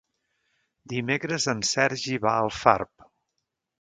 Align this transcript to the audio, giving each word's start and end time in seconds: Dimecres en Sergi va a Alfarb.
Dimecres 0.93 1.47
en 1.53 1.63
Sergi 1.73 2.17
va 2.25 2.33
a 2.33 2.41
Alfarb. 2.47 3.09